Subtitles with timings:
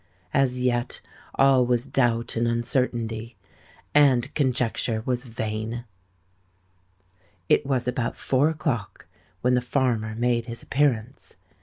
[0.33, 0.99] As yet
[1.35, 3.35] all was doubt and uncertainty;
[3.93, 5.83] and conjecture was vain!
[7.47, 9.05] It was about four o'clock
[9.41, 11.35] when the farmer made his appearance.